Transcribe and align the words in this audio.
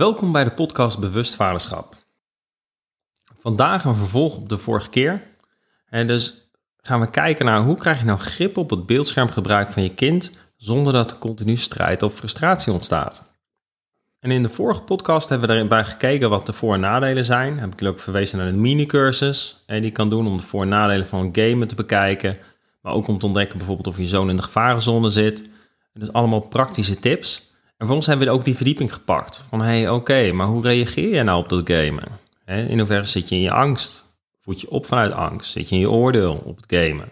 Welkom 0.00 0.32
bij 0.32 0.44
de 0.44 0.50
podcast 0.50 0.98
Bewust 0.98 1.34
Vaderschap. 1.34 1.96
Vandaag 3.38 3.84
een 3.84 3.94
vervolg 3.94 4.36
op 4.36 4.48
de 4.48 4.58
vorige 4.58 4.88
keer. 4.88 5.22
En 5.88 6.06
dus 6.06 6.50
gaan 6.76 7.00
we 7.00 7.10
kijken 7.10 7.44
naar 7.44 7.62
hoe 7.62 7.76
krijg 7.76 7.98
je 7.98 8.04
nou 8.04 8.18
grip 8.18 8.56
op 8.56 8.70
het 8.70 8.86
beeldschermgebruik 8.86 9.70
van 9.70 9.82
je 9.82 9.94
kind 9.94 10.30
zonder 10.56 10.92
dat 10.92 11.10
er 11.10 11.18
continu 11.18 11.56
strijd 11.56 12.02
of 12.02 12.14
frustratie 12.14 12.72
ontstaat. 12.72 13.28
En 14.20 14.30
in 14.30 14.42
de 14.42 14.48
vorige 14.48 14.82
podcast 14.82 15.28
hebben 15.28 15.48
we 15.48 15.54
erbij 15.54 15.84
gekeken 15.84 16.30
wat 16.30 16.46
de 16.46 16.52
voor- 16.52 16.74
en 16.74 16.80
nadelen 16.80 17.24
zijn. 17.24 17.58
Heb 17.58 17.80
ik 17.80 17.88
ook 17.88 17.98
verwezen 17.98 18.38
naar 18.38 18.50
de 18.50 18.56
mini-cursus 18.56 19.64
die 19.66 19.82
je 19.82 19.90
kan 19.90 20.10
doen 20.10 20.26
om 20.26 20.36
de 20.36 20.42
voor- 20.42 20.62
en 20.62 20.68
nadelen 20.68 21.06
van 21.06 21.28
gamen 21.32 21.68
te 21.68 21.74
bekijken. 21.74 22.38
Maar 22.82 22.92
ook 22.92 23.06
om 23.06 23.18
te 23.18 23.26
ontdekken 23.26 23.58
bijvoorbeeld 23.58 23.86
of 23.86 23.98
je 23.98 24.06
zoon 24.06 24.30
in 24.30 24.36
de 24.36 24.42
gevarenzone 24.42 25.08
zit. 25.08 25.42
En 25.92 26.00
dus 26.00 26.12
allemaal 26.12 26.40
praktische 26.40 26.98
tips. 26.98 27.49
En 27.80 27.86
vervolgens 27.86 28.06
hebben 28.06 28.26
we 28.26 28.32
ook 28.32 28.44
die 28.44 28.56
verdieping 28.56 28.92
gepakt. 28.92 29.44
Van 29.48 29.60
hé, 29.60 29.80
hey, 29.80 29.90
oké, 29.90 30.32
maar 30.32 30.46
hoe 30.46 30.62
reageer 30.62 31.14
je 31.14 31.22
nou 31.22 31.42
op 31.42 31.48
dat 31.48 31.70
gamen? 31.70 32.04
In 32.44 32.78
hoeverre 32.78 33.04
zit 33.04 33.28
je 33.28 33.34
in 33.34 33.40
je 33.40 33.50
angst? 33.50 34.04
Voed 34.40 34.60
je 34.60 34.70
op 34.70 34.86
vanuit 34.86 35.12
angst? 35.12 35.50
Zit 35.50 35.68
je 35.68 35.74
in 35.74 35.80
je 35.80 35.90
oordeel 35.90 36.42
op 36.44 36.56
het 36.56 36.64
gamen? 36.68 37.08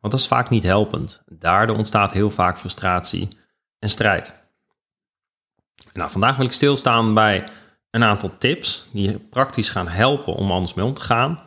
Want 0.00 0.12
dat 0.12 0.20
is 0.20 0.26
vaak 0.26 0.50
niet 0.50 0.62
helpend. 0.62 1.22
Daardoor 1.26 1.76
ontstaat 1.76 2.12
heel 2.12 2.30
vaak 2.30 2.58
frustratie 2.58 3.28
en 3.78 3.88
strijd. 3.88 4.34
Nou, 5.92 6.10
vandaag 6.10 6.36
wil 6.36 6.46
ik 6.46 6.52
stilstaan 6.52 7.14
bij 7.14 7.48
een 7.90 8.04
aantal 8.04 8.30
tips 8.38 8.88
die 8.92 9.10
je 9.10 9.18
praktisch 9.18 9.70
gaan 9.70 9.88
helpen 9.88 10.34
om 10.34 10.50
anders 10.50 10.74
mee 10.74 10.86
om 10.86 10.94
te 10.94 11.00
gaan. 11.00 11.40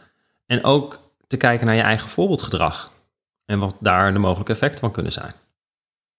En 0.45 0.63
ook 0.63 0.99
te 1.27 1.37
kijken 1.37 1.65
naar 1.65 1.75
je 1.75 1.81
eigen 1.81 2.09
voorbeeldgedrag 2.09 2.91
en 3.45 3.59
wat 3.59 3.75
daar 3.79 4.13
de 4.13 4.19
mogelijke 4.19 4.51
effecten 4.51 4.79
van 4.79 4.91
kunnen 4.91 5.11
zijn. 5.11 5.33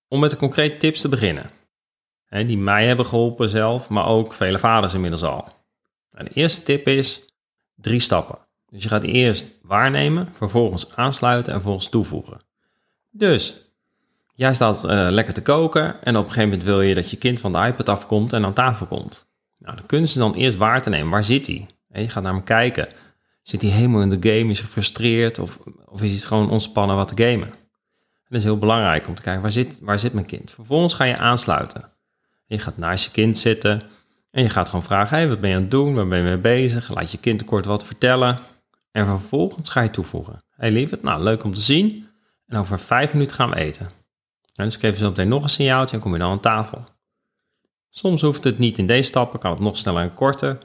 Om 0.08 0.20
met 0.20 0.30
de 0.30 0.36
concrete 0.36 0.77
tips 0.77 1.00
te 1.00 1.08
beginnen, 1.08 1.50
die 2.33 2.58
mij 2.58 2.86
hebben 2.86 3.06
geholpen 3.06 3.48
zelf, 3.48 3.88
maar 3.88 4.06
ook 4.06 4.33
vele 4.33 4.58
vaders 4.58 4.94
inmiddels 4.94 5.22
al. 5.22 5.48
De 6.11 6.30
eerste 6.33 6.62
tip 6.62 6.86
is 6.86 7.34
drie 7.74 8.00
stappen. 8.00 8.39
Dus 8.69 8.83
je 8.83 8.89
gaat 8.89 9.02
eerst 9.02 9.52
waarnemen, 9.62 10.28
vervolgens 10.33 10.97
aansluiten 10.97 11.52
en 11.52 11.58
vervolgens 11.58 11.89
toevoegen. 11.89 12.41
Dus 13.11 13.64
jij 14.34 14.55
staat 14.55 14.84
uh, 14.84 14.91
lekker 15.11 15.34
te 15.34 15.42
koken 15.42 16.02
en 16.02 16.16
op 16.16 16.24
een 16.24 16.30
gegeven 16.30 16.48
moment 16.48 16.62
wil 16.62 16.80
je 16.80 16.94
dat 16.94 17.11
je 17.11 17.16
kind 17.16 17.41
van 17.41 17.52
de 17.52 17.58
iPad 17.58 17.89
afkomt 17.89 18.33
en 18.33 18.44
aan 18.44 18.52
tafel 18.52 18.86
komt. 18.86 19.27
Nou, 19.58 19.77
de 19.77 19.86
kunst 19.86 20.14
is 20.14 20.20
dan 20.20 20.34
eerst 20.34 20.56
waar 20.56 20.83
te 20.83 20.91
nemen. 20.91 21.11
Waar 21.11 21.24
zit 21.24 21.46
hij? 21.46 21.67
Je 21.92 22.08
gaat 22.08 22.22
naar 22.22 22.33
hem 22.33 22.44
kijken. 22.44 22.89
Zit 23.42 23.62
hij 23.62 23.70
helemaal 23.70 24.02
in 24.02 24.20
de 24.20 24.28
game? 24.30 24.50
Is 24.50 24.58
hij 24.58 24.67
gefrustreerd? 24.67 25.39
Of, 25.39 25.58
of 25.84 26.02
is 26.02 26.11
hij 26.11 26.20
gewoon 26.20 26.50
ontspannen 26.50 26.96
wat 26.96 27.17
te 27.17 27.24
gamen? 27.24 27.50
dat 28.33 28.41
is 28.41 28.46
heel 28.46 28.58
belangrijk 28.58 29.08
om 29.08 29.14
te 29.14 29.22
kijken, 29.22 29.42
waar 29.42 29.50
zit, 29.50 29.78
waar 29.80 29.98
zit 29.98 30.12
mijn 30.12 30.27
kind? 30.27 30.52
Vervolgens 30.52 30.94
ga 30.94 31.05
je 31.05 31.17
aansluiten. 31.17 31.92
Je 32.53 32.58
gaat 32.58 32.77
naast 32.77 33.05
je 33.05 33.11
kind 33.11 33.39
zitten 33.39 33.83
en 34.31 34.42
je 34.42 34.48
gaat 34.48 34.67
gewoon 34.69 34.83
vragen, 34.83 35.17
hey, 35.17 35.28
wat 35.28 35.41
ben 35.41 35.50
je 35.50 35.56
aan 35.56 35.62
het 35.62 35.70
doen? 35.70 35.95
Waar 35.95 36.08
ben 36.08 36.19
je 36.19 36.25
mee 36.25 36.36
bezig? 36.36 36.95
Laat 36.95 37.11
je 37.11 37.19
kind 37.19 37.45
kort 37.45 37.64
wat 37.64 37.84
vertellen. 37.84 38.39
En 38.91 39.06
vervolgens 39.06 39.69
ga 39.69 39.81
je 39.81 39.91
toevoegen. 39.91 40.42
Hey 40.56 40.70
lieverd, 40.70 41.03
nou 41.03 41.23
leuk 41.23 41.45
om 41.45 41.55
te 41.55 41.61
zien. 41.61 42.08
En 42.47 42.58
over 42.58 42.78
vijf 42.78 43.12
minuten 43.12 43.36
gaan 43.36 43.50
we 43.50 43.56
eten. 43.56 43.86
En 44.55 44.64
dus 44.64 44.75
ik 44.75 44.80
geef 44.80 44.98
zo 44.98 45.08
meteen 45.08 45.28
nog 45.28 45.42
een 45.42 45.48
signaaltje 45.48 45.97
en 45.97 46.03
kom 46.03 46.12
je 46.12 46.19
dan 46.19 46.30
aan 46.30 46.41
tafel. 46.41 46.84
Soms 47.91 48.23
hoeft 48.23 48.45
het 48.45 48.58
niet 48.58 48.78
in 48.78 48.86
deze 48.86 49.08
stappen, 49.08 49.39
kan 49.39 49.50
het 49.50 49.61
nog 49.61 49.77
sneller 49.77 50.03
en 50.03 50.14
korter. 50.14 50.58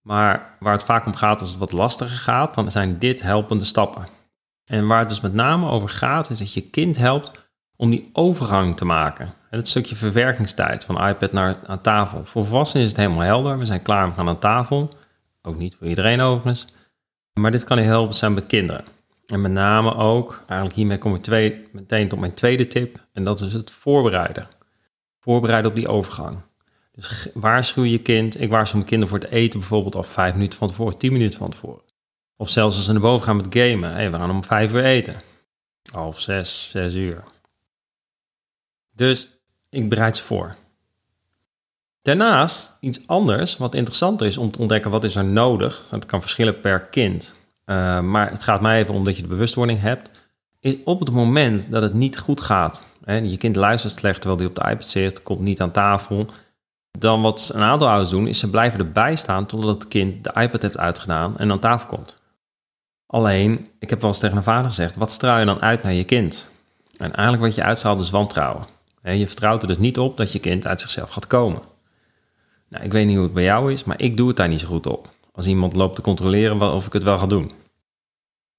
Maar 0.00 0.56
waar 0.60 0.72
het 0.72 0.84
vaak 0.84 1.06
om 1.06 1.14
gaat 1.14 1.40
als 1.40 1.50
het 1.50 1.58
wat 1.58 1.72
lastiger 1.72 2.18
gaat, 2.18 2.54
dan 2.54 2.70
zijn 2.70 2.98
dit 2.98 3.22
helpende 3.22 3.64
stappen. 3.64 4.06
En 4.64 4.86
waar 4.86 4.98
het 4.98 5.08
dus 5.08 5.20
met 5.20 5.34
name 5.34 5.70
over 5.70 5.88
gaat, 5.88 6.30
is 6.30 6.38
dat 6.38 6.52
je 6.52 6.70
kind 6.70 6.96
helpt 6.96 7.32
om 7.76 7.90
die 7.90 8.10
overgang 8.12 8.76
te 8.76 8.84
maken. 8.84 9.32
Het 9.56 9.68
stukje 9.68 9.96
verwerkingstijd 9.96 10.84
van 10.84 11.08
iPad 11.08 11.32
naar 11.32 11.56
aan 11.66 11.80
tafel. 11.80 12.24
Voor 12.24 12.46
volwassenen 12.46 12.84
is 12.84 12.90
het 12.90 13.00
helemaal 13.00 13.20
helder. 13.20 13.58
We 13.58 13.66
zijn 13.66 13.82
klaar, 13.82 14.08
we 14.08 14.14
gaan 14.14 14.28
aan 14.28 14.38
tafel. 14.38 14.90
Ook 15.42 15.58
niet 15.58 15.76
voor 15.78 15.86
iedereen 15.86 16.20
overigens. 16.20 16.66
Maar 17.40 17.50
dit 17.50 17.64
kan 17.64 17.78
heel 17.78 17.88
helpen 17.88 18.14
zijn 18.14 18.34
met 18.34 18.46
kinderen. 18.46 18.84
En 19.26 19.40
met 19.40 19.52
name 19.52 19.94
ook, 19.94 20.38
eigenlijk 20.38 20.74
hiermee 20.74 20.98
kom 20.98 21.14
ik 21.14 21.72
meteen 21.72 22.08
tot 22.08 22.18
mijn 22.18 22.34
tweede 22.34 22.66
tip. 22.66 23.06
En 23.12 23.24
dat 23.24 23.40
is 23.40 23.52
het 23.52 23.70
voorbereiden. 23.70 24.48
Voorbereiden 25.20 25.70
op 25.70 25.76
die 25.76 25.88
overgang. 25.88 26.36
Dus 26.92 27.28
waarschuw 27.34 27.84
je 27.84 27.98
kind. 27.98 28.40
Ik 28.40 28.50
waarschuw 28.50 28.78
mijn 28.78 28.90
kinderen 28.90 29.14
voor 29.14 29.24
het 29.24 29.32
eten 29.38 29.60
bijvoorbeeld 29.60 29.94
al 29.94 30.02
vijf 30.02 30.34
minuten 30.34 30.58
van 30.58 30.68
tevoren, 30.68 30.98
tien 30.98 31.12
minuten 31.12 31.38
van 31.38 31.50
tevoren. 31.50 31.82
Of 32.36 32.50
zelfs 32.50 32.76
als 32.76 32.84
ze 32.84 32.92
naar 32.92 33.00
boven 33.00 33.26
gaan 33.26 33.36
met 33.36 33.46
gamen. 33.50 33.92
Hey, 33.92 34.10
we 34.10 34.16
gaan 34.16 34.30
om 34.30 34.44
vijf 34.44 34.72
uur 34.72 34.84
eten. 34.84 35.20
Half 35.92 36.20
zes, 36.20 36.68
zes 36.70 36.94
uur. 36.94 37.22
Dus 38.92 39.35
ik 39.70 39.88
bereid 39.88 40.16
ze 40.16 40.22
voor. 40.22 40.54
Daarnaast 42.02 42.76
iets 42.80 43.06
anders, 43.06 43.56
wat 43.56 43.74
interessanter 43.74 44.26
is 44.26 44.38
om 44.38 44.50
te 44.50 44.58
ontdekken 44.58 44.90
wat 44.90 45.04
is 45.04 45.16
er 45.16 45.24
nodig. 45.24 45.84
Het 45.90 46.06
kan 46.06 46.20
verschillen 46.20 46.60
per 46.60 46.80
kind. 46.80 47.34
Uh, 47.66 48.00
maar 48.00 48.30
het 48.30 48.42
gaat 48.42 48.60
mij 48.60 48.80
even 48.80 48.94
om 48.94 49.04
dat 49.04 49.16
je 49.16 49.22
de 49.22 49.28
bewustwording 49.28 49.80
hebt. 49.80 50.10
Op 50.84 51.00
het 51.00 51.10
moment 51.10 51.70
dat 51.70 51.82
het 51.82 51.94
niet 51.94 52.18
goed 52.18 52.40
gaat. 52.40 52.82
Hè, 53.04 53.16
je 53.16 53.36
kind 53.36 53.56
luistert 53.56 53.92
slecht 53.92 54.20
terwijl 54.20 54.40
hij 54.40 54.48
op 54.48 54.54
de 54.54 54.70
iPad 54.70 54.84
zit, 54.84 55.22
komt 55.22 55.40
niet 55.40 55.60
aan 55.60 55.70
tafel. 55.70 56.26
Dan 56.98 57.22
wat 57.22 57.50
een 57.54 57.62
aantal 57.62 57.88
ouders 57.88 58.10
doen, 58.10 58.26
is 58.26 58.38
ze 58.38 58.50
blijven 58.50 58.78
erbij 58.78 59.16
staan 59.16 59.46
totdat 59.46 59.74
het 59.74 59.88
kind 59.88 60.24
de 60.24 60.40
iPad 60.40 60.62
heeft 60.62 60.78
uitgedaan 60.78 61.38
en 61.38 61.50
aan 61.50 61.58
tafel 61.58 61.88
komt. 61.88 62.16
Alleen, 63.06 63.68
ik 63.78 63.90
heb 63.90 64.00
wel 64.00 64.10
eens 64.10 64.18
tegen 64.18 64.36
een 64.36 64.42
vader 64.42 64.66
gezegd, 64.66 64.96
wat 64.96 65.10
straal 65.10 65.38
je 65.38 65.44
dan 65.44 65.60
uit 65.60 65.82
naar 65.82 65.92
je 65.92 66.04
kind? 66.04 66.48
En 66.98 67.12
eigenlijk 67.12 67.42
wat 67.42 67.54
je 67.54 67.62
uitstraalt 67.62 68.00
is 68.00 68.10
wantrouwen. 68.10 68.75
Je 69.14 69.26
vertrouwt 69.26 69.62
er 69.62 69.68
dus 69.68 69.78
niet 69.78 69.98
op 69.98 70.16
dat 70.16 70.32
je 70.32 70.38
kind 70.38 70.66
uit 70.66 70.80
zichzelf 70.80 71.10
gaat 71.10 71.26
komen. 71.26 71.62
Nou, 72.68 72.84
ik 72.84 72.92
weet 72.92 73.06
niet 73.06 73.14
hoe 73.14 73.24
het 73.24 73.34
bij 73.34 73.42
jou 73.42 73.72
is, 73.72 73.84
maar 73.84 74.00
ik 74.00 74.16
doe 74.16 74.28
het 74.28 74.36
daar 74.36 74.48
niet 74.48 74.60
zo 74.60 74.66
goed 74.66 74.86
op. 74.86 75.10
Als 75.32 75.46
iemand 75.46 75.74
loopt 75.74 75.94
te 75.94 76.02
controleren 76.02 76.72
of 76.72 76.86
ik 76.86 76.92
het 76.92 77.02
wel 77.02 77.18
ga 77.18 77.26
doen. 77.26 77.52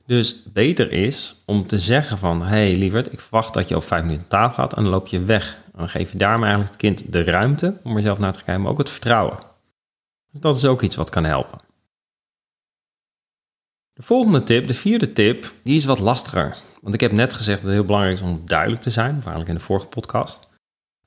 Dus 0.06 0.44
beter 0.44 0.91
is 0.91 1.36
om 1.46 1.68
te 1.68 1.80
zeggen 1.80 2.18
van, 2.18 2.41
hé 2.41 2.47
hey, 2.47 2.75
lieverd, 2.75 3.13
ik 3.13 3.19
verwacht 3.19 3.53
dat 3.53 3.68
je 3.68 3.75
over 3.75 3.88
vijf 3.88 4.03
minuten 4.03 4.28
tafel 4.28 4.53
gaat 4.53 4.74
en 4.74 4.84
dan 4.84 4.91
loop 4.91 5.07
je 5.07 5.19
weg. 5.19 5.57
En 5.66 5.80
dan 5.80 5.90
geef 5.90 6.12
je 6.12 6.18
daarmee 6.18 6.50
eigenlijk 6.50 6.81
het 6.81 6.81
kind 6.81 7.12
de 7.12 7.24
ruimte 7.24 7.78
om 7.84 7.96
er 7.96 8.02
zelf 8.02 8.19
naar 8.19 8.34
te 8.34 8.44
kijken, 8.44 8.62
maar 8.62 8.72
ook 8.72 8.78
het 8.78 8.90
vertrouwen. 8.90 9.38
Dus 10.31 10.41
dat 10.41 10.56
is 10.56 10.66
ook 10.66 10.81
iets 10.81 10.96
wat 10.96 11.09
kan 11.09 11.24
helpen. 11.24 11.59
De 13.94 14.02
volgende 14.03 14.44
tip, 14.44 14.68
de 14.68 14.74
vierde 14.74 15.13
tip, 15.13 15.53
die 15.63 15.75
is 15.75 15.86
wat 15.86 16.00
lastiger. 16.00 16.57
Want 16.82 16.94
ik 16.94 17.00
heb 17.00 17.12
net 17.12 17.34
gezegd 17.34 17.58
dat 17.58 17.68
het 17.68 17.76
heel 17.76 17.86
belangrijk 17.86 18.16
is 18.16 18.22
om 18.22 18.42
duidelijk 18.46 18.82
te 18.82 18.90
zijn, 18.90 19.14
eigenlijk 19.14 19.48
in 19.48 19.56
de 19.56 19.62
vorige 19.62 19.88
podcast. 19.88 20.48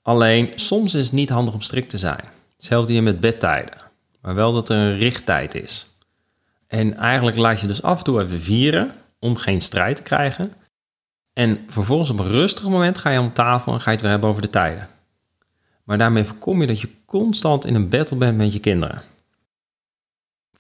Alleen 0.03 0.53
soms 0.55 0.95
is 0.95 1.07
het 1.07 1.15
niet 1.15 1.29
handig 1.29 1.55
om 1.55 1.61
strikt 1.61 1.91
te 1.91 1.99
zijn. 1.99 2.25
Hetzelfde 2.57 2.93
hier 2.93 3.03
met 3.03 3.21
bedtijden. 3.21 3.77
Maar 4.21 4.35
wel 4.35 4.53
dat 4.53 4.69
er 4.69 4.77
een 4.77 4.97
richttijd 4.97 5.55
is. 5.55 5.87
En 6.67 6.97
eigenlijk 6.97 7.37
laat 7.37 7.61
je 7.61 7.67
dus 7.67 7.83
af 7.83 7.99
en 7.99 8.05
toe 8.05 8.23
even 8.23 8.41
vieren 8.41 8.93
om 9.19 9.37
geen 9.37 9.61
strijd 9.61 9.97
te 9.97 10.03
krijgen. 10.03 10.53
En 11.33 11.59
vervolgens 11.67 12.11
op 12.11 12.19
een 12.19 12.29
rustig 12.29 12.63
moment 12.63 12.99
ga 12.99 13.11
je 13.11 13.21
om 13.21 13.33
tafel 13.33 13.73
en 13.73 13.81
ga 13.81 13.85
je 13.85 13.91
het 13.91 14.01
weer 14.01 14.11
hebben 14.11 14.31
over 14.31 14.43
de 14.43 14.51
tijden. 14.51 14.89
Maar 15.85 15.99
daarmee 15.99 16.25
voorkom 16.25 16.61
je 16.61 16.67
dat 16.67 16.81
je 16.81 16.89
constant 17.07 17.67
in 17.67 17.75
een 17.75 17.89
battle 17.89 18.17
bent 18.17 18.37
met 18.37 18.53
je 18.53 18.61
kinderen. 18.61 19.03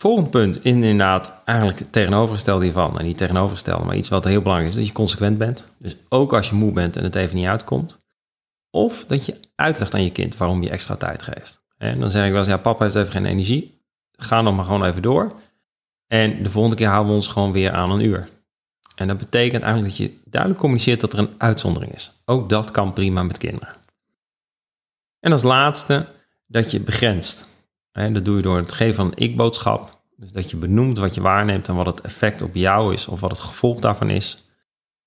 Volgend 0.00 0.30
punt 0.30 0.64
inderdaad 0.64 1.42
eigenlijk 1.44 1.78
het 1.78 1.92
tegenovergestelde 1.92 2.64
hiervan. 2.64 2.98
En 2.98 3.04
niet 3.04 3.16
tegenovergestelde, 3.16 3.84
maar 3.84 3.96
iets 3.96 4.08
wat 4.08 4.24
heel 4.24 4.40
belangrijk 4.40 4.70
is, 4.70 4.76
dat 4.76 4.86
je 4.86 4.92
consequent 4.92 5.38
bent. 5.38 5.66
Dus 5.78 5.96
ook 6.08 6.32
als 6.32 6.48
je 6.48 6.54
moe 6.54 6.72
bent 6.72 6.96
en 6.96 7.04
het 7.04 7.14
even 7.14 7.36
niet 7.36 7.46
uitkomt. 7.46 8.00
Of 8.70 9.04
dat 9.04 9.26
je 9.26 9.40
uitlegt 9.54 9.94
aan 9.94 10.04
je 10.04 10.12
kind 10.12 10.36
waarom 10.36 10.62
je 10.62 10.70
extra 10.70 10.96
tijd 10.96 11.22
geeft. 11.22 11.60
En 11.78 12.00
dan 12.00 12.10
zeg 12.10 12.24
ik 12.24 12.30
wel 12.30 12.38
eens, 12.38 12.48
ja, 12.48 12.56
papa 12.56 12.84
heeft 12.84 12.94
even 12.94 13.12
geen 13.12 13.24
energie. 13.24 13.80
Ga 14.12 14.42
dan 14.42 14.54
maar 14.54 14.64
gewoon 14.64 14.84
even 14.84 15.02
door. 15.02 15.32
En 16.06 16.42
de 16.42 16.50
volgende 16.50 16.76
keer 16.76 16.88
houden 16.88 17.08
we 17.08 17.14
ons 17.14 17.28
gewoon 17.28 17.52
weer 17.52 17.72
aan 17.72 17.90
een 17.90 18.04
uur. 18.04 18.28
En 18.94 19.08
dat 19.08 19.18
betekent 19.18 19.62
eigenlijk 19.62 19.96
dat 19.96 20.06
je 20.06 20.14
duidelijk 20.24 20.60
communiceert 20.60 21.00
dat 21.00 21.12
er 21.12 21.18
een 21.18 21.34
uitzondering 21.38 21.94
is. 21.94 22.12
Ook 22.24 22.48
dat 22.48 22.70
kan 22.70 22.92
prima 22.92 23.22
met 23.22 23.38
kinderen. 23.38 23.74
En 25.20 25.32
als 25.32 25.42
laatste 25.42 26.06
dat 26.46 26.70
je 26.70 26.80
begrenst. 26.80 27.48
En 27.92 28.14
dat 28.14 28.24
doe 28.24 28.36
je 28.36 28.42
door 28.42 28.56
het 28.56 28.72
geven 28.72 28.94
van 28.94 29.06
een 29.06 29.16
ik-boodschap. 29.16 29.98
Dus 30.16 30.32
dat 30.32 30.50
je 30.50 30.56
benoemt 30.56 30.98
wat 30.98 31.14
je 31.14 31.20
waarneemt 31.20 31.68
en 31.68 31.74
wat 31.74 31.86
het 31.86 32.00
effect 32.00 32.42
op 32.42 32.54
jou 32.54 32.94
is 32.94 33.06
of 33.06 33.20
wat 33.20 33.30
het 33.30 33.40
gevolg 33.40 33.80
daarvan 33.80 34.10
is. 34.10 34.48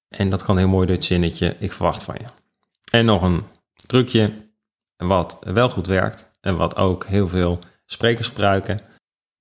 En 0.08 0.30
dat 0.30 0.44
kan 0.44 0.58
heel 0.58 0.68
mooi 0.68 0.88
door 0.88 0.96
het 0.96 1.06
zinnetje 1.06 1.56
ik 1.60 1.74
verwacht 1.74 2.04
van 2.04 2.16
je. 2.20 2.26
En 2.92 3.06
nog 3.06 3.22
een 3.22 3.44
trucje 3.88 4.32
wat 4.98 5.38
wel 5.42 5.70
goed 5.70 5.88
werkt 5.88 6.32
en 6.42 6.56
wat 6.56 6.76
ook 6.76 7.06
heel 7.06 7.28
veel 7.28 7.60
sprekers 7.86 8.28
gebruiken 8.28 8.80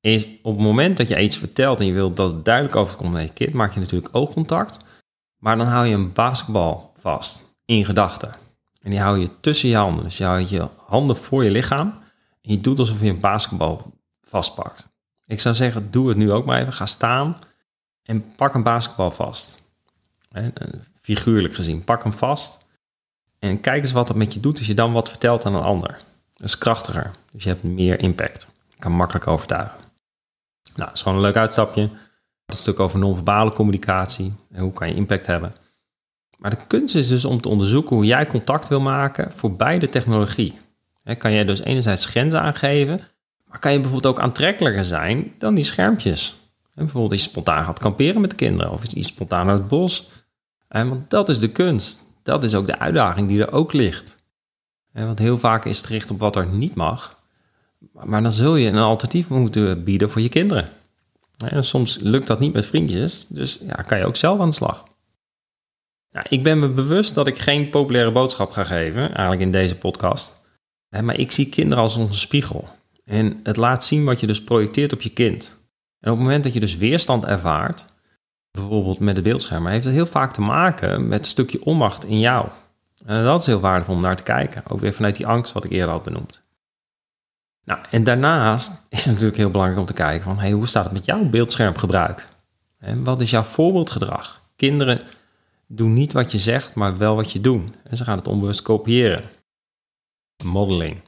is 0.01 0.27
op 0.43 0.55
het 0.57 0.65
moment 0.67 0.97
dat 0.97 1.09
je 1.09 1.23
iets 1.23 1.39
vertelt 1.39 1.81
en 1.81 1.87
je 1.87 1.93
wilt 1.93 2.17
dat 2.17 2.33
het 2.33 2.45
duidelijk 2.45 2.77
overkomt 2.77 3.13
naar 3.13 3.23
je 3.23 3.33
kind, 3.33 3.53
maak 3.53 3.75
je 3.75 3.81
natuurlijk 3.81 4.17
oogcontact. 4.17 4.77
Maar 5.37 5.57
dan 5.57 5.67
hou 5.67 5.87
je 5.87 5.95
een 5.95 6.13
basketbal 6.13 6.93
vast 6.99 7.45
in 7.65 7.85
gedachten. 7.85 8.35
En 8.83 8.91
die 8.91 9.01
hou 9.01 9.19
je 9.19 9.29
tussen 9.41 9.69
je 9.69 9.77
handen. 9.77 10.05
Dus 10.05 10.17
je 10.17 10.25
houdt 10.25 10.51
je 10.51 10.69
handen 10.87 11.17
voor 11.17 11.45
je 11.45 11.51
lichaam. 11.51 12.02
Je 12.43 12.61
doet 12.61 12.79
alsof 12.79 13.01
je 13.01 13.09
een 13.09 13.21
basketbal 13.21 13.93
vastpakt. 14.23 14.89
Ik 15.27 15.41
zou 15.41 15.55
zeggen, 15.55 15.91
doe 15.91 16.09
het 16.09 16.17
nu 16.17 16.33
ook 16.33 16.45
maar 16.45 16.61
even. 16.61 16.73
Ga 16.73 16.87
staan 16.87 17.37
en 18.03 18.35
pak 18.35 18.55
een 18.55 18.63
basketbal 18.63 19.11
vast. 19.11 19.61
Figuurlijk 21.01 21.55
gezien, 21.55 21.85
pak 21.85 22.03
hem 22.03 22.13
vast. 22.13 22.59
En 23.39 23.61
kijk 23.61 23.83
eens 23.83 23.93
wat 23.93 24.09
het 24.09 24.17
met 24.17 24.35
je 24.35 24.41
doet 24.41 24.59
als 24.59 24.67
je 24.67 24.75
dan 24.75 24.93
wat 24.93 25.09
vertelt 25.09 25.47
aan 25.47 25.55
een 25.55 25.63
ander. 25.63 26.01
Dat 26.33 26.47
is 26.47 26.59
krachtiger. 26.59 27.11
Dus 27.33 27.43
je 27.43 27.49
hebt 27.49 27.63
meer 27.63 28.01
impact. 28.01 28.49
Je 28.69 28.77
kan 28.79 28.93
makkelijk 28.93 29.27
overtuigen. 29.27 29.79
Nou, 30.75 30.89
dat 30.89 30.93
is 30.93 31.03
gewoon 31.03 31.19
een 31.19 31.25
leuk 31.25 31.37
uitstapje. 31.37 31.91
Het 32.47 32.57
stuk 32.57 32.81
over 32.81 32.99
non-verbale 32.99 33.53
communicatie 33.53 34.33
en 34.51 34.63
hoe 34.63 34.73
kan 34.73 34.89
je 34.89 34.95
impact 34.95 35.27
hebben. 35.27 35.55
Maar 36.39 36.51
de 36.51 36.67
kunst 36.67 36.95
is 36.95 37.09
dus 37.09 37.25
om 37.25 37.41
te 37.41 37.49
onderzoeken 37.49 37.97
hoe 37.97 38.05
jij 38.05 38.27
contact 38.27 38.69
wil 38.69 38.81
maken 38.81 39.33
voor 39.33 39.57
beide 39.57 39.89
technologie. 39.89 40.59
Kan 41.19 41.33
jij 41.33 41.45
dus 41.45 41.63
enerzijds 41.63 42.07
grenzen 42.07 42.41
aangeven, 42.41 43.01
maar 43.45 43.59
kan 43.59 43.73
je 43.73 43.81
bijvoorbeeld 43.81 44.15
ook 44.15 44.23
aantrekkelijker 44.23 44.85
zijn 44.85 45.33
dan 45.39 45.55
die 45.55 45.65
schermpjes? 45.65 46.37
En 46.75 46.85
bijvoorbeeld 46.85 47.21
je 47.21 47.29
spontaan 47.29 47.65
gaat 47.65 47.79
kamperen 47.79 48.21
met 48.21 48.31
de 48.31 48.37
kinderen 48.37 48.73
of 48.73 48.93
iets 48.93 49.09
spontaan 49.09 49.49
uit 49.49 49.59
het 49.59 49.69
bos. 49.69 50.11
En 50.69 50.89
want 50.89 51.11
dat 51.11 51.29
is 51.29 51.39
de 51.39 51.51
kunst. 51.51 52.01
Dat 52.23 52.45
is 52.45 52.55
ook 52.55 52.67
de 52.67 52.79
uitdaging 52.79 53.29
die 53.29 53.43
er 53.43 53.53
ook 53.53 53.73
ligt. 53.73 54.17
Want 54.93 55.19
heel 55.19 55.39
vaak 55.39 55.65
is 55.65 55.77
het 55.77 55.87
gericht 55.87 56.11
op 56.11 56.21
wat 56.21 56.37
er 56.37 56.47
niet 56.47 56.75
mag. 56.75 57.21
Maar 57.93 58.23
dan 58.23 58.33
zul 58.33 58.57
je 58.57 58.69
een 58.69 58.79
alternatief 58.79 59.29
moeten 59.29 59.85
bieden 59.85 60.11
voor 60.11 60.21
je 60.21 60.29
kinderen. 60.29 60.69
En 61.49 61.65
soms 61.65 61.99
lukt 61.99 62.27
dat 62.27 62.41
niet 62.41 62.53
met 62.53 62.67
vriendjes, 62.67 63.27
dus 63.29 63.59
ja, 63.61 63.75
kan 63.75 63.99
je 63.99 64.07
ook 64.07 64.17
zelf 64.17 64.41
aan 64.41 64.49
de 64.49 64.55
slag. 64.55 64.85
Nou, 66.13 66.27
ik 66.29 66.43
ben 66.43 66.59
me 66.59 66.69
bewust 66.69 67.15
dat 67.15 67.27
ik 67.27 67.39
geen 67.39 67.71
populaire 67.71 68.13
boodschap 68.13 68.51
ga 68.51 68.65
geven, 68.65 69.09
eigenlijk 69.09 69.41
in 69.41 69.51
deze 69.51 69.77
podcast. 69.77 70.42
Maar 71.01 71.19
ik 71.19 71.33
zie 71.33 71.49
kinderen 71.49 71.83
als 71.83 71.97
onze 71.97 72.19
spiegel. 72.19 72.69
En 73.05 73.41
het 73.43 73.57
laat 73.57 73.85
zien 73.85 74.05
wat 74.05 74.21
je 74.21 74.27
dus 74.27 74.45
projecteert 74.45 74.93
op 74.93 75.03
je 75.03 75.11
kind. 75.11 75.57
En 76.01 76.11
op 76.11 76.17
het 76.17 76.27
moment 76.27 76.45
dat 76.45 76.53
je 76.53 76.61
dus 76.61 76.77
weerstand 76.77 77.25
ervaart, 77.25 77.85
bijvoorbeeld 78.51 78.99
met 78.99 79.15
de 79.15 79.23
beeldschermen, 79.23 79.73
heeft 79.73 79.85
het 79.85 79.95
heel 79.95 80.07
vaak 80.07 80.33
te 80.33 80.41
maken 80.41 81.09
met 81.09 81.19
een 81.19 81.25
stukje 81.25 81.65
onmacht 81.65 82.05
in 82.05 82.19
jou. 82.19 82.49
En 83.05 83.25
dat 83.25 83.41
is 83.41 83.47
heel 83.47 83.61
waardevol 83.61 83.95
om 83.95 84.01
naar 84.01 84.17
te 84.17 84.23
kijken. 84.23 84.63
Ook 84.69 84.81
weer 84.81 84.93
vanuit 84.93 85.17
die 85.17 85.27
angst 85.27 85.53
wat 85.53 85.65
ik 85.65 85.71
eerder 85.71 85.91
had 85.91 86.03
benoemd. 86.03 86.43
Nou, 87.65 87.81
en 87.91 88.05
daarnaast 88.05 88.73
is 88.89 89.05
het 89.05 89.13
natuurlijk 89.13 89.37
heel 89.37 89.51
belangrijk 89.51 89.81
om 89.81 89.87
te 89.87 89.93
kijken 89.93 90.23
van, 90.23 90.39
hey, 90.39 90.51
hoe 90.51 90.67
staat 90.67 90.85
het 90.85 90.93
met 90.93 91.05
jouw 91.05 91.25
beeldschermgebruik? 91.25 92.29
En 92.79 93.05
wat 93.05 93.21
is 93.21 93.31
jouw 93.31 93.43
voorbeeldgedrag? 93.43 94.41
Kinderen 94.57 95.01
doen 95.67 95.93
niet 95.93 96.13
wat 96.13 96.33
je 96.33 96.39
zegt, 96.39 96.75
maar 96.75 96.99
wel 96.99 97.15
wat 97.15 97.33
je 97.33 97.41
doet. 97.41 97.71
En 97.85 97.97
ze 97.97 98.05
gaan 98.05 98.19
het 98.19 98.29
onbewust 98.29 98.63
kopiëren. 98.63 99.23
Modeling. 100.47 101.01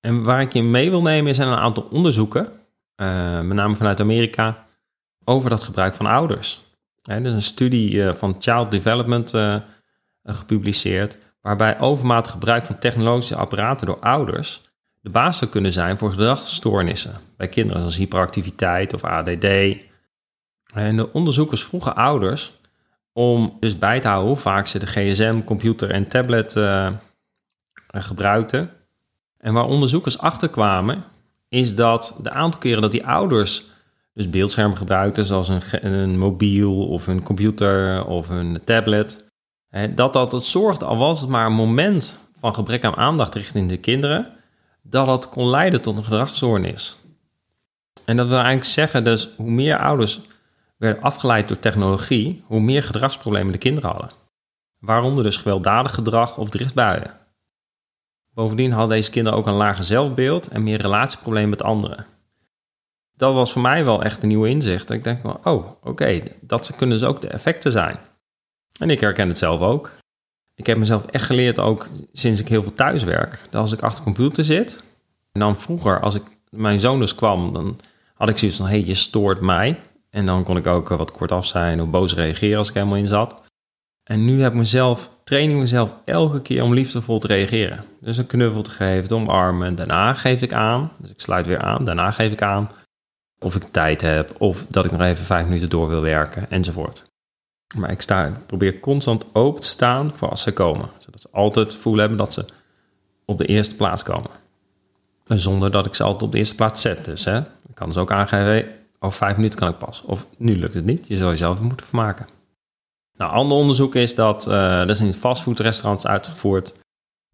En 0.00 0.22
waar 0.22 0.40
ik 0.40 0.52
je 0.52 0.62
mee 0.62 0.90
wil 0.90 1.02
nemen 1.02 1.34
zijn 1.34 1.48
een 1.48 1.58
aantal 1.58 1.88
onderzoeken, 1.90 2.52
uh, 2.96 3.40
met 3.40 3.56
name 3.56 3.74
vanuit 3.74 4.00
Amerika, 4.00 4.66
over 5.24 5.50
dat 5.50 5.62
gebruik 5.62 5.94
van 5.94 6.06
ouders. 6.06 6.60
Er 7.02 7.24
is 7.24 7.32
een 7.32 7.42
studie 7.42 7.92
uh, 7.92 8.14
van 8.14 8.36
Child 8.38 8.70
Development 8.70 9.34
uh, 9.34 9.56
gepubliceerd, 10.22 11.16
waarbij 11.40 11.78
overmatig 11.80 12.32
gebruik 12.32 12.66
van 12.66 12.78
technologische 12.78 13.36
apparaten 13.36 13.86
door 13.86 14.00
ouders 14.00 14.62
de 15.06 15.12
basis 15.12 15.38
zou 15.38 15.50
kunnen 15.50 15.72
zijn 15.72 15.98
voor 15.98 16.10
gedragsstoornissen 16.10 17.20
bij 17.36 17.48
kinderen 17.48 17.80
zoals 17.80 17.96
hyperactiviteit 17.96 18.94
of 18.94 19.04
ADD. 19.04 19.44
En 20.74 20.96
de 20.96 21.12
onderzoekers 21.12 21.64
vroegen 21.64 21.96
ouders 21.96 22.52
om 23.12 23.56
dus 23.60 23.78
bij 23.78 24.00
te 24.00 24.08
houden 24.08 24.28
hoe 24.28 24.40
vaak 24.40 24.66
ze 24.66 24.78
de 24.78 24.86
gsm, 24.86 25.44
computer 25.44 25.90
en 25.90 26.08
tablet 26.08 26.56
uh, 26.56 26.92
gebruikten. 27.88 28.70
En 29.38 29.52
waar 29.52 29.66
onderzoekers 29.66 30.18
achter 30.18 30.48
kwamen, 30.48 31.04
is 31.48 31.74
dat 31.74 32.16
de 32.22 32.30
aantal 32.30 32.60
keren 32.60 32.82
dat 32.82 32.90
die 32.90 33.06
ouders 33.06 33.64
dus 34.14 34.30
beeldschermen 34.30 34.76
gebruikten, 34.76 35.24
zoals 35.24 35.48
een, 35.48 35.62
een 35.94 36.18
mobiel 36.18 36.86
of 36.86 37.06
een 37.06 37.22
computer 37.22 38.04
of 38.04 38.28
een 38.28 38.60
tablet, 38.64 39.24
dat 39.94 40.12
dat 40.12 40.32
het 40.32 40.42
zorgde, 40.42 40.84
al 40.84 40.96
was 40.96 41.20
het 41.20 41.30
maar 41.30 41.46
een 41.46 41.52
moment 41.52 42.18
van 42.38 42.54
gebrek 42.54 42.84
aan 42.84 42.96
aandacht 42.96 43.34
richting 43.34 43.68
de 43.68 43.76
kinderen, 43.76 44.32
dat 44.82 45.06
dat 45.06 45.28
kon 45.28 45.48
leiden 45.48 45.82
tot 45.82 45.96
een 45.96 46.04
gedragsstoornis. 46.04 46.96
En 48.04 48.16
dat 48.16 48.26
wil 48.26 48.36
eigenlijk 48.36 48.66
zeggen, 48.66 49.04
dus 49.04 49.28
hoe 49.36 49.50
meer 49.50 49.78
ouders 49.78 50.20
werden 50.76 51.02
afgeleid 51.02 51.48
door 51.48 51.58
technologie, 51.58 52.42
hoe 52.46 52.60
meer 52.60 52.82
gedragsproblemen 52.82 53.52
de 53.52 53.58
kinderen 53.58 53.90
hadden. 53.90 54.10
Waaronder 54.78 55.24
dus 55.24 55.36
gewelddadig 55.36 55.94
gedrag 55.94 56.36
of 56.36 56.48
driftbuien. 56.48 57.10
Bovendien 58.36 58.72
hadden 58.72 58.96
deze 58.96 59.10
kinderen 59.10 59.38
ook 59.38 59.46
een 59.46 59.54
lager 59.54 59.84
zelfbeeld 59.84 60.48
en 60.48 60.62
meer 60.62 60.80
relatieproblemen 60.80 61.50
met 61.50 61.62
anderen. 61.62 62.06
Dat 63.16 63.34
was 63.34 63.52
voor 63.52 63.62
mij 63.62 63.84
wel 63.84 64.02
echt 64.02 64.22
een 64.22 64.28
nieuw 64.28 64.44
inzicht. 64.44 64.90
Ik 64.90 65.04
denk 65.04 65.20
van, 65.20 65.38
oh, 65.44 65.66
oké, 65.82 66.22
dat 66.40 66.72
kunnen 66.76 66.98
dus 66.98 67.08
ook 67.08 67.20
de 67.20 67.28
effecten 67.28 67.72
zijn. 67.72 67.96
En 68.78 68.90
ik 68.90 69.00
herken 69.00 69.28
het 69.28 69.38
zelf 69.38 69.60
ook. 69.60 69.90
Ik 70.54 70.66
heb 70.66 70.78
mezelf 70.78 71.06
echt 71.06 71.24
geleerd, 71.24 71.58
ook 71.58 71.88
sinds 72.12 72.40
ik 72.40 72.48
heel 72.48 72.62
veel 72.62 72.74
thuis 72.74 73.04
werk, 73.04 73.40
dat 73.50 73.60
als 73.60 73.72
ik 73.72 73.82
achter 73.82 74.04
de 74.04 74.12
computer 74.12 74.44
zit, 74.44 74.82
en 75.32 75.40
dan 75.40 75.56
vroeger, 75.56 76.00
als 76.00 76.14
ik 76.14 76.22
mijn 76.50 76.80
zoon 76.80 76.98
dus 76.98 77.14
kwam, 77.14 77.52
dan 77.52 77.78
had 78.14 78.28
ik 78.28 78.38
zoiets 78.38 78.56
van, 78.56 78.66
hé, 78.66 78.78
hey, 78.78 78.86
je 78.86 78.94
stoort 78.94 79.40
mij. 79.40 79.80
En 80.10 80.26
dan 80.26 80.44
kon 80.44 80.56
ik 80.56 80.66
ook 80.66 80.88
wat 80.88 81.12
kortaf 81.12 81.46
zijn 81.46 81.82
of 81.82 81.90
boos 81.90 82.14
reageren 82.14 82.58
als 82.58 82.68
ik 82.68 82.74
helemaal 82.74 82.96
in 82.96 83.06
zat. 83.06 83.42
En 84.06 84.24
nu 84.24 84.42
heb 84.42 84.52
ik 84.52 84.58
mezelf, 84.58 85.10
train 85.24 85.50
ik 85.50 85.56
mezelf 85.56 85.94
elke 86.04 86.42
keer 86.42 86.62
om 86.62 86.74
liefdevol 86.74 87.18
te 87.18 87.26
reageren. 87.26 87.84
Dus 88.00 88.16
een 88.16 88.26
knuffel 88.26 88.62
te 88.62 88.70
geven, 88.70 89.08
te 89.08 89.14
omarmen. 89.14 89.74
Daarna 89.74 90.14
geef 90.14 90.42
ik 90.42 90.52
aan, 90.52 90.92
dus 90.96 91.10
ik 91.10 91.20
sluit 91.20 91.46
weer 91.46 91.60
aan. 91.60 91.84
Daarna 91.84 92.10
geef 92.10 92.32
ik 92.32 92.42
aan 92.42 92.70
of 93.38 93.54
ik 93.54 93.62
tijd 93.62 94.00
heb 94.00 94.34
of 94.38 94.66
dat 94.68 94.84
ik 94.84 94.90
nog 94.90 95.00
even 95.00 95.24
vijf 95.24 95.44
minuten 95.44 95.68
door 95.68 95.88
wil 95.88 96.00
werken 96.00 96.50
enzovoort. 96.50 97.04
Maar 97.74 97.90
ik, 97.90 98.00
sta, 98.00 98.24
ik 98.24 98.46
probeer 98.46 98.80
constant 98.80 99.24
open 99.32 99.60
te 99.60 99.66
staan 99.66 100.12
voor 100.14 100.28
als 100.28 100.42
ze 100.42 100.52
komen. 100.52 100.88
Zodat 100.98 101.20
ze 101.20 101.28
altijd 101.30 101.66
het 101.66 101.74
gevoel 101.74 101.96
hebben 101.96 102.18
dat 102.18 102.32
ze 102.32 102.44
op 103.24 103.38
de 103.38 103.46
eerste 103.46 103.76
plaats 103.76 104.02
komen. 104.02 104.30
Zonder 105.24 105.70
dat 105.70 105.86
ik 105.86 105.94
ze 105.94 106.02
altijd 106.02 106.22
op 106.22 106.32
de 106.32 106.38
eerste 106.38 106.54
plaats 106.54 106.80
zet. 106.80 107.04
Dus 107.04 107.24
hè, 107.24 107.38
ik 107.38 107.74
kan 107.74 107.86
dus 107.86 107.96
ook 107.96 108.10
aangeven, 108.10 108.72
over 108.98 109.18
vijf 109.18 109.36
minuten 109.36 109.58
kan 109.58 109.68
ik 109.68 109.78
pas. 109.78 110.02
Of 110.02 110.26
nu 110.36 110.56
lukt 110.56 110.74
het 110.74 110.84
niet, 110.84 111.08
je 111.08 111.16
zou 111.16 111.30
jezelf 111.30 111.60
moeten 111.60 111.86
vermaken. 111.86 112.26
Nou, 113.16 113.32
ander 113.32 113.56
onderzoek 113.56 113.94
is 113.94 114.14
dat, 114.14 114.48
uh, 114.48 114.78
dat 114.78 114.90
is 114.90 115.00
in 115.00 115.12
fastfoodrestaurants 115.12 116.06
uitgevoerd. 116.06 116.74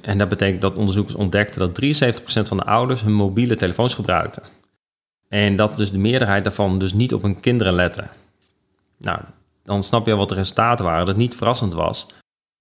En 0.02 0.18
dat 0.18 0.28
betekent 0.28 0.62
dat 0.62 0.74
onderzoekers 0.74 1.14
ontdekten 1.14 1.60
dat 1.60 1.74
73% 1.74 2.48
van 2.48 2.56
de 2.56 2.64
ouders 2.64 3.02
hun 3.02 3.12
mobiele 3.12 3.56
telefoons 3.56 3.94
gebruikten. 3.94 4.42
En 5.28 5.56
dat 5.56 5.76
dus 5.76 5.90
de 5.90 5.98
meerderheid 5.98 6.44
daarvan 6.44 6.78
dus 6.78 6.92
niet 6.92 7.14
op 7.14 7.22
hun 7.22 7.40
kinderen 7.40 7.74
letten. 7.74 8.10
Nou, 8.98 9.18
dan 9.64 9.82
snap 9.82 10.06
je 10.06 10.14
wat 10.14 10.28
de 10.28 10.34
resultaten 10.34 10.84
waren. 10.84 11.06
Dat 11.06 11.16
niet 11.16 11.36
verrassend 11.36 11.74
was 11.74 12.06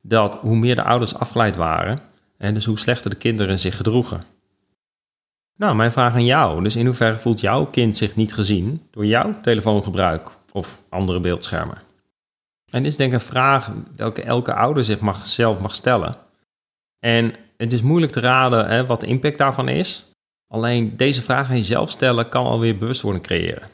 dat 0.01 0.36
hoe 0.36 0.56
meer 0.56 0.75
de 0.75 0.84
ouders 0.84 1.16
afgeleid 1.16 1.56
waren, 1.56 2.00
en 2.38 2.54
dus 2.54 2.66
hoe 2.66 2.80
slechter 2.80 3.10
de 3.10 3.16
kinderen 3.16 3.60
zich 3.60 3.75
gedroegen. 3.75 4.24
Nou, 5.58 5.75
mijn 5.75 5.92
vraag 5.92 6.13
aan 6.13 6.25
jou. 6.25 6.63
Dus 6.63 6.75
in 6.75 6.86
hoeverre 6.86 7.20
voelt 7.20 7.40
jouw 7.40 7.66
kind 7.66 7.98
zich 7.98 8.16
niet 8.16 8.34
gezien 8.34 8.82
door 8.92 9.06
jouw 9.06 9.38
telefoongebruik 9.42 10.30
of 10.51 10.82
andere 10.90 11.20
beeldschermen? 11.20 11.78
En 12.72 12.84
dit 12.84 12.92
is 12.92 12.98
denk 12.98 13.13
ik 13.13 13.20
een 13.20 13.25
vraag 13.25 13.72
welke 13.96 14.22
elke 14.22 14.54
ouder 14.54 14.84
zich 14.84 15.00
mag, 15.00 15.28
zelf 15.28 15.60
mag 15.60 15.75
stellen. 15.75 16.16
En 17.00 17.36
het 17.58 17.74
is 17.74 17.82
moeilijk 17.82 18.12
te 18.12 18.20
raden 18.20 18.68
hè, 18.68 18.86
wat 18.86 19.01
de 19.01 19.08
impact 19.08 19.38
daarvan 19.38 19.68
is. 19.68 20.06
Alleen 20.48 20.98
deze 20.98 21.22
vraag 21.22 21.50
aan 21.50 21.56
jezelf 21.56 21.90
stellen 21.90 22.30
kan 22.30 22.46
alweer 22.46 22.78
bewustwording 22.78 23.24
creëren. 23.24 23.70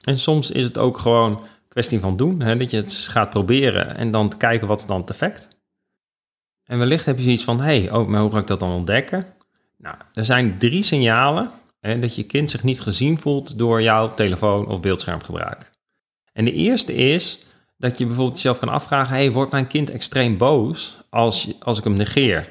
En 0.00 0.18
soms 0.18 0.50
is 0.50 0.64
het 0.64 0.78
ook 0.78 0.98
gewoon 0.98 1.42
kwestie 1.68 2.00
van 2.00 2.16
doen. 2.16 2.40
Hè, 2.40 2.56
dat 2.56 2.70
je 2.70 2.76
het 2.76 2.92
gaat 2.92 3.30
proberen 3.30 3.96
en 3.96 4.10
dan 4.10 4.36
kijken 4.36 4.66
wat 4.66 4.84
dan 4.86 5.00
het 5.00 5.10
effect. 5.10 5.48
En 6.64 6.78
wellicht 6.78 7.06
heb 7.06 7.16
je 7.16 7.22
zoiets 7.22 7.44
van, 7.44 7.60
hé, 7.60 7.80
hey, 7.82 7.92
oh, 7.92 8.08
maar 8.08 8.20
hoe 8.20 8.32
ga 8.32 8.38
ik 8.38 8.46
dat 8.46 8.60
dan 8.60 8.70
ontdekken? 8.70 9.24
Nou, 9.76 9.96
er 10.12 10.24
zijn 10.24 10.58
drie 10.58 10.82
signalen 10.82 11.50
hè, 11.80 11.98
dat 11.98 12.14
je 12.14 12.22
kind 12.22 12.50
zich 12.50 12.62
niet 12.62 12.80
gezien 12.80 13.18
voelt 13.18 13.58
door 13.58 13.82
jouw 13.82 14.14
telefoon 14.14 14.66
of 14.66 14.80
beeldschermgebruik. 14.80 15.70
En 16.32 16.44
de 16.44 16.52
eerste 16.52 16.94
is 16.94 17.40
dat 17.84 17.98
je 17.98 18.06
bijvoorbeeld 18.06 18.36
jezelf 18.36 18.58
kan 18.58 18.68
afvragen, 18.68 19.14
hey, 19.14 19.32
wordt 19.32 19.52
mijn 19.52 19.66
kind 19.66 19.90
extreem 19.90 20.36
boos 20.36 21.00
als, 21.10 21.48
als 21.60 21.78
ik 21.78 21.84
hem 21.84 21.92
negeer? 21.92 22.48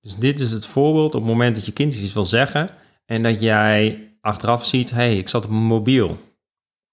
Dus 0.00 0.16
dit 0.16 0.40
is 0.40 0.50
het 0.50 0.66
voorbeeld 0.66 1.14
op 1.14 1.20
het 1.20 1.30
moment 1.30 1.54
dat 1.54 1.66
je 1.66 1.72
kind 1.72 1.94
iets 1.94 2.12
wil 2.12 2.24
zeggen 2.24 2.68
en 3.06 3.22
dat 3.22 3.40
jij 3.40 4.08
achteraf 4.20 4.66
ziet, 4.66 4.90
hey, 4.90 5.18
ik 5.18 5.28
zat 5.28 5.44
op 5.44 5.50
mijn 5.50 5.62
mobiel. 5.62 6.18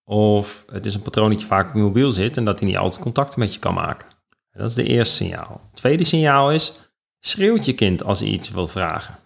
Of 0.03 0.65
het 0.71 0.85
is 0.85 0.95
een 0.95 1.01
patroon 1.01 1.29
dat 1.29 1.41
je 1.41 1.45
vaak 1.45 1.69
op 1.69 1.75
je 1.75 1.81
mobiel 1.81 2.11
zit 2.11 2.37
en 2.37 2.45
dat 2.45 2.59
hij 2.59 2.67
niet 2.67 2.77
altijd 2.77 3.03
contacten 3.03 3.39
met 3.39 3.53
je 3.53 3.59
kan 3.59 3.73
maken. 3.73 4.07
Dat 4.51 4.69
is 4.69 4.75
de 4.75 4.83
eerste 4.83 5.15
signaal. 5.15 5.61
Het 5.63 5.75
tweede 5.75 6.03
signaal 6.03 6.51
is, 6.51 6.93
schreeuwt 7.19 7.65
je 7.65 7.73
kind 7.73 8.03
als 8.03 8.19
hij 8.19 8.29
iets 8.29 8.49
wil 8.49 8.67
vragen. 8.67 9.17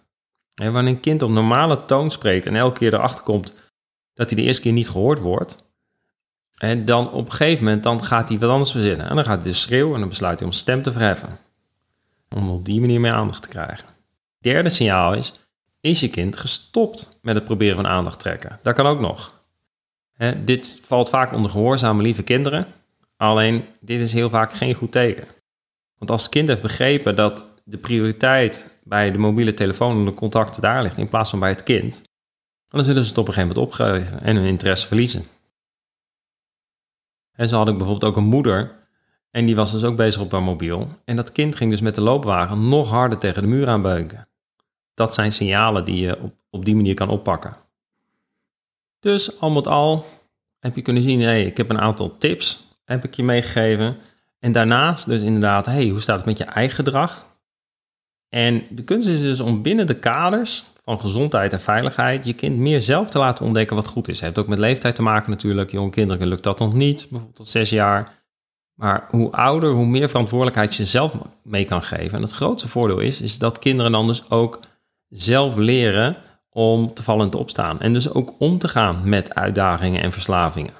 En 0.54 0.72
wanneer 0.72 0.92
een 0.92 1.00
kind 1.00 1.22
op 1.22 1.30
normale 1.30 1.84
toon 1.84 2.10
spreekt 2.10 2.46
en 2.46 2.56
elke 2.56 2.78
keer 2.78 2.94
erachter 2.94 3.24
komt 3.24 3.52
dat 4.12 4.30
hij 4.30 4.40
de 4.40 4.46
eerste 4.46 4.62
keer 4.62 4.72
niet 4.72 4.88
gehoord 4.88 5.18
wordt, 5.18 5.65
en 6.56 6.84
dan 6.84 7.12
op 7.12 7.24
een 7.24 7.32
gegeven 7.32 7.64
moment 7.64 7.82
dan 7.82 8.04
gaat 8.04 8.28
hij 8.28 8.38
wat 8.38 8.50
anders 8.50 8.70
verzinnen. 8.70 9.08
En 9.08 9.14
dan 9.14 9.24
gaat 9.24 9.42
hij 9.42 9.50
dus 9.50 9.62
schreeuwen 9.62 9.94
en 9.94 10.00
dan 10.00 10.08
besluit 10.08 10.38
hij 10.38 10.48
om 10.48 10.54
stem 10.54 10.82
te 10.82 10.92
verheffen. 10.92 11.38
Om 12.34 12.50
op 12.50 12.64
die 12.64 12.80
manier 12.80 13.00
meer 13.00 13.12
aandacht 13.12 13.42
te 13.42 13.48
krijgen. 13.48 13.88
Derde 14.38 14.68
signaal 14.68 15.14
is, 15.14 15.32
is 15.80 16.00
je 16.00 16.10
kind 16.10 16.36
gestopt 16.36 17.18
met 17.22 17.34
het 17.34 17.44
proberen 17.44 17.76
van 17.76 17.86
aandacht 17.86 18.18
trekken? 18.18 18.58
Dat 18.62 18.74
kan 18.74 18.86
ook 18.86 19.00
nog. 19.00 19.44
dit 20.44 20.80
valt 20.84 21.08
vaak 21.08 21.32
onder 21.32 21.50
gehoorzame 21.50 22.02
lieve 22.02 22.22
kinderen. 22.22 22.66
Alleen, 23.16 23.64
dit 23.80 24.00
is 24.00 24.12
heel 24.12 24.30
vaak 24.30 24.52
geen 24.52 24.74
goed 24.74 24.92
teken. 24.92 25.24
Want 25.98 26.10
als 26.10 26.22
het 26.22 26.30
kind 26.30 26.48
heeft 26.48 26.62
begrepen 26.62 27.16
dat 27.16 27.46
de 27.64 27.78
prioriteit 27.78 28.66
bij 28.84 29.10
de 29.10 29.18
mobiele 29.18 29.54
telefoon 29.54 29.98
en 29.98 30.04
de 30.04 30.14
contacten 30.14 30.62
daar 30.62 30.82
ligt 30.82 30.98
in 30.98 31.08
plaats 31.08 31.30
van 31.30 31.38
bij 31.38 31.48
het 31.48 31.62
kind, 31.62 32.02
dan 32.68 32.84
zullen 32.84 33.02
ze 33.02 33.08
het 33.08 33.18
op 33.18 33.28
een 33.28 33.34
gegeven 33.34 33.56
moment 33.56 33.74
opgeven 33.74 34.22
en 34.22 34.36
hun 34.36 34.44
interesse 34.44 34.86
verliezen. 34.86 35.24
En 37.36 37.48
zo 37.48 37.56
had 37.56 37.68
ik 37.68 37.76
bijvoorbeeld 37.76 38.10
ook 38.12 38.16
een 38.16 38.28
moeder 38.28 38.74
en 39.30 39.46
die 39.46 39.56
was 39.56 39.72
dus 39.72 39.84
ook 39.84 39.96
bezig 39.96 40.20
op 40.20 40.32
haar 40.32 40.42
mobiel. 40.42 40.88
En 41.04 41.16
dat 41.16 41.32
kind 41.32 41.56
ging 41.56 41.70
dus 41.70 41.80
met 41.80 41.94
de 41.94 42.00
loopwagen 42.00 42.68
nog 42.68 42.90
harder 42.90 43.18
tegen 43.18 43.42
de 43.42 43.48
muur 43.48 43.68
aanbeuken. 43.68 44.28
Dat 44.94 45.14
zijn 45.14 45.32
signalen 45.32 45.84
die 45.84 46.00
je 46.00 46.20
op, 46.20 46.34
op 46.50 46.64
die 46.64 46.76
manier 46.76 46.94
kan 46.94 47.08
oppakken. 47.08 47.56
Dus 49.00 49.40
al 49.40 49.50
met 49.50 49.66
al 49.66 50.06
heb 50.60 50.76
je 50.76 50.82
kunnen 50.82 51.02
zien, 51.02 51.20
hey, 51.20 51.44
ik 51.44 51.56
heb 51.56 51.70
een 51.70 51.80
aantal 51.80 52.18
tips 52.18 52.68
heb 52.84 53.04
ik 53.04 53.14
je 53.14 53.22
meegegeven. 53.22 53.96
En 54.38 54.52
daarnaast 54.52 55.06
dus 55.06 55.22
inderdaad, 55.22 55.66
hey, 55.66 55.88
hoe 55.88 56.00
staat 56.00 56.16
het 56.16 56.26
met 56.26 56.38
je 56.38 56.44
eigen 56.44 56.74
gedrag? 56.74 57.26
En 58.28 58.62
de 58.70 58.82
kunst 58.82 59.08
is 59.08 59.20
dus 59.20 59.40
om 59.40 59.62
binnen 59.62 59.86
de 59.86 59.98
kaders 59.98 60.64
van 60.86 61.00
gezondheid 61.00 61.52
en 61.52 61.60
veiligheid 61.60 62.24
je 62.24 62.32
kind 62.32 62.58
meer 62.58 62.82
zelf 62.82 63.10
te 63.10 63.18
laten 63.18 63.44
ontdekken 63.44 63.76
wat 63.76 63.88
goed 63.88 64.08
is. 64.08 64.14
Het 64.14 64.24
heeft 64.24 64.38
ook 64.38 64.46
met 64.46 64.58
leeftijd 64.58 64.94
te 64.94 65.02
maken 65.02 65.30
natuurlijk. 65.30 65.70
Jonge 65.70 65.90
kinderen 65.90 66.26
lukt 66.26 66.42
dat 66.42 66.58
nog 66.58 66.72
niet, 66.72 67.06
bijvoorbeeld 67.10 67.36
tot 67.36 67.48
zes 67.48 67.70
jaar. 67.70 68.24
Maar 68.74 69.06
hoe 69.10 69.30
ouder, 69.30 69.70
hoe 69.70 69.86
meer 69.86 70.08
verantwoordelijkheid 70.08 70.74
je 70.74 70.84
zelf 70.84 71.14
mee 71.42 71.64
kan 71.64 71.82
geven. 71.82 72.16
En 72.16 72.22
het 72.22 72.30
grootste 72.30 72.68
voordeel 72.68 72.98
is, 72.98 73.20
is 73.20 73.38
dat 73.38 73.58
kinderen 73.58 73.92
dan 73.92 74.06
dus 74.06 74.30
ook 74.30 74.60
zelf 75.08 75.56
leren 75.56 76.16
om 76.50 76.94
te 76.94 77.02
vallen 77.02 77.24
en 77.24 77.30
te 77.30 77.38
opstaan. 77.38 77.80
En 77.80 77.92
dus 77.92 78.12
ook 78.12 78.34
om 78.38 78.58
te 78.58 78.68
gaan 78.68 79.08
met 79.08 79.34
uitdagingen 79.34 80.02
en 80.02 80.12
verslavingen. 80.12 80.74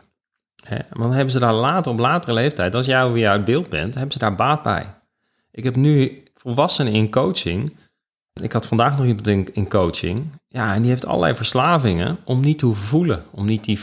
He, 0.64 0.78
want 0.90 1.14
hebben 1.14 1.32
ze 1.32 1.38
daar 1.38 1.54
later, 1.54 1.92
op 1.92 1.98
latere 1.98 2.32
leeftijd, 2.32 2.74
als 2.74 2.86
jij 2.86 3.10
weer 3.10 3.28
uit 3.28 3.44
beeld 3.44 3.68
bent, 3.68 3.94
hebben 3.94 4.12
ze 4.12 4.18
daar 4.18 4.34
baat 4.34 4.62
bij. 4.62 4.94
Ik 5.50 5.64
heb 5.64 5.76
nu 5.76 6.22
volwassenen 6.34 6.92
in 6.92 7.10
coaching. 7.10 7.76
Ik 8.42 8.52
had 8.52 8.66
vandaag 8.66 8.96
nog 8.96 9.06
iemand 9.06 9.26
in, 9.26 9.54
in 9.54 9.68
coaching. 9.68 10.30
Ja, 10.48 10.74
en 10.74 10.80
die 10.80 10.90
heeft 10.90 11.06
allerlei 11.06 11.34
verslavingen 11.34 12.18
om 12.24 12.40
niet 12.40 12.58
te 12.58 12.66
hoeven 12.66 12.84
voelen. 12.84 13.24
Om 13.30 13.44
niet 13.44 13.64
die 13.64 13.78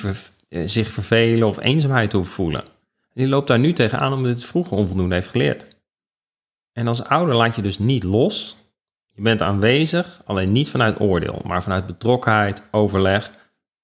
eh, 0.50 0.64
zich 0.66 0.92
vervelen 0.92 1.48
of 1.48 1.60
eenzaamheid 1.60 2.10
te 2.10 2.16
hoeven 2.16 2.34
voelen. 2.34 2.64
Die 3.14 3.28
loopt 3.28 3.48
daar 3.48 3.60
nu 3.60 3.74
tegenaan 3.74 4.14
omdat 4.14 4.32
het 4.32 4.46
vroeger 4.46 4.78
onvoldoende 4.78 5.16
heeft 5.16 5.28
geleerd. 5.28 5.66
En 6.72 6.88
als 6.88 7.04
ouder 7.04 7.36
laat 7.36 7.56
je 7.56 7.62
dus 7.62 7.80
niet 7.80 8.04
los. 8.04 8.58
Je 9.12 9.22
bent 9.22 9.42
aanwezig, 9.42 10.22
alleen 10.26 10.52
niet 10.52 10.70
vanuit 10.70 11.00
oordeel, 11.00 11.42
maar 11.46 11.64
vanuit 11.64 11.86
betrokkenheid, 11.86 12.64
overleg 12.72 13.32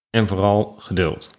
en 0.10 0.28
vooral 0.28 0.76
geduld. 0.80 1.32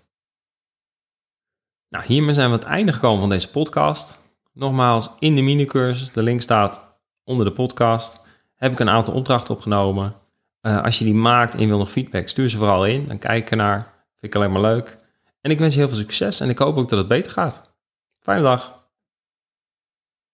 Nou, 1.89 2.05
hiermee 2.05 2.35
zijn 2.35 2.47
we 2.47 2.55
aan 2.55 2.61
het 2.61 2.69
einde 2.69 2.93
gekomen 2.93 3.21
van 3.21 3.29
deze 3.29 3.51
podcast. 3.51 4.19
Nogmaals, 4.53 5.11
in 5.19 5.35
de 5.35 5.43
minicursus, 5.43 6.13
de 6.13 6.23
link 6.23 6.41
staat 6.41 6.99
onder 7.25 7.47
de 7.47 7.53
podcast, 7.53 8.21
heb 8.61 8.73
ik 8.73 8.81
een 8.81 8.91
aantal 8.91 9.15
opdrachten 9.15 9.55
opgenomen. 9.55 10.15
Uh, 10.63 10.83
als 10.83 10.99
je 10.99 11.05
die 11.05 11.15
maakt 11.15 11.55
en 11.55 11.67
wil 11.67 11.79
nog 11.79 11.91
feedback, 11.91 12.29
stuur 12.29 12.49
ze 12.49 12.57
vooral 12.57 12.87
in. 12.87 13.07
Dan 13.07 13.19
kijk 13.19 13.43
ik 13.43 13.51
ernaar. 13.51 13.79
Vind 13.81 14.35
ik 14.35 14.35
alleen 14.35 14.53
maar 14.53 14.61
leuk. 14.61 14.99
En 15.41 15.51
ik 15.51 15.59
wens 15.59 15.75
je 15.75 15.81
heel 15.81 15.89
veel 15.89 15.99
succes 15.99 16.41
en 16.41 16.49
ik 16.49 16.59
hoop 16.59 16.77
ook 16.77 16.89
dat 16.89 16.99
het 16.99 17.09
beter 17.09 17.33
gaat. 17.33 17.75
Fijne 18.19 18.43
dag. 18.43 18.80